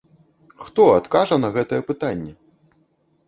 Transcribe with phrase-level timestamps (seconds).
[0.67, 2.33] Хто адкажа на гэтае пытанне?